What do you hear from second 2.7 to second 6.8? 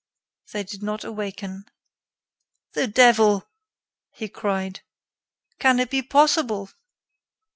"The devil!" he cried. "Can it be possible?"